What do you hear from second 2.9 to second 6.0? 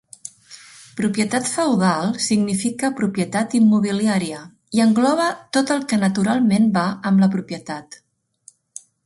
propietat immobiliària, i engloba tot el